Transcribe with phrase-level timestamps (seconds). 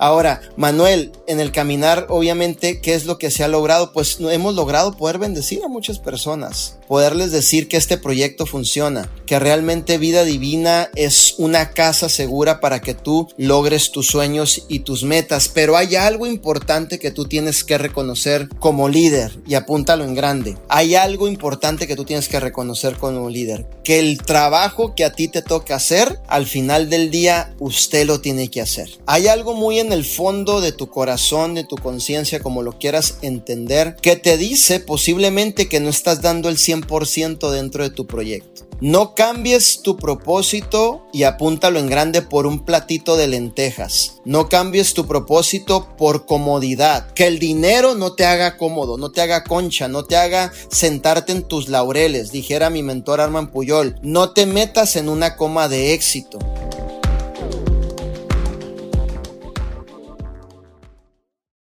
[0.00, 3.92] Ahora, Manuel, en el caminar, obviamente, ¿qué es lo que se ha logrado?
[3.92, 9.38] Pues hemos logrado poder bendecir a muchas personas, poderles decir que este proyecto funciona, que
[9.38, 15.04] realmente vida divina es una casa segura para que tú logres tus sueños y tus
[15.04, 15.50] metas.
[15.50, 20.56] Pero hay algo importante que tú tienes que reconocer como líder y apúntalo en grande.
[20.70, 25.12] Hay algo importante que tú tienes que reconocer como líder, que el trabajo que a
[25.12, 28.88] ti te toca hacer, al final del día, usted lo tiene que hacer.
[29.04, 33.18] Hay algo muy en el fondo de tu corazón, de tu conciencia, como lo quieras
[33.22, 38.70] entender, que te dice posiblemente que no estás dando el 100% dentro de tu proyecto.
[38.80, 44.20] No cambies tu propósito y apúntalo en grande por un platito de lentejas.
[44.24, 47.12] No cambies tu propósito por comodidad.
[47.12, 51.32] Que el dinero no te haga cómodo, no te haga concha, no te haga sentarte
[51.32, 53.96] en tus laureles, dijera mi mentor Arman Puyol.
[54.00, 56.38] No te metas en una coma de éxito.